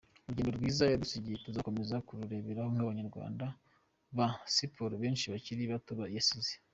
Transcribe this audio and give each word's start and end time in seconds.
Urugero 0.25 0.49
rwiza 0.57 0.83
yadusigiye 0.85 1.35
tuzakomeza 1.45 2.03
kurureberaho 2.07 2.69
nk’abanyamakuru 2.75 3.25
ba 4.17 4.27
Siporo 4.55 4.93
benshi 5.03 5.25
bakiri 5.33 5.63
bato 5.73 5.93
yasize. 6.17 6.53